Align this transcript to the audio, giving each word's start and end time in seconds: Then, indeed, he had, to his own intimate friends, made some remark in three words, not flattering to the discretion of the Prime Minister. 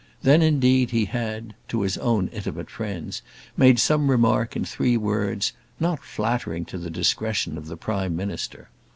Then, 0.23 0.41
indeed, 0.41 0.89
he 0.89 1.05
had, 1.05 1.53
to 1.67 1.81
his 1.83 1.95
own 1.99 2.27
intimate 2.29 2.71
friends, 2.71 3.21
made 3.55 3.77
some 3.77 4.09
remark 4.09 4.55
in 4.55 4.65
three 4.65 4.97
words, 4.97 5.53
not 5.79 6.03
flattering 6.03 6.65
to 6.73 6.79
the 6.79 6.89
discretion 6.89 7.55
of 7.55 7.67
the 7.67 7.77
Prime 7.77 8.15
Minister. 8.15 8.69